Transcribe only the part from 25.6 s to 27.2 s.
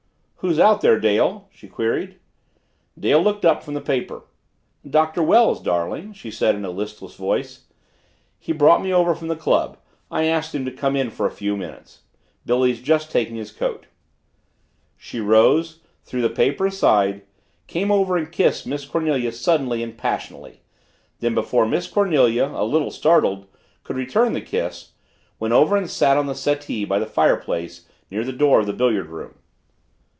and sat on the settee by the